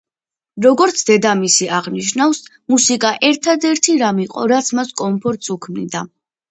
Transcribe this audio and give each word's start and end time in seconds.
როგორც 0.65 1.03
დედამისი 1.09 1.67
აღნიშნავს, 1.81 2.41
მუსიკა 2.75 3.13
ერთადერთი 3.31 3.99
რამ 4.05 4.27
იყო, 4.29 4.51
რაც 4.57 4.75
მას 4.81 5.01
კომფორტს 5.05 5.59
უქმნიდა. 5.59 6.09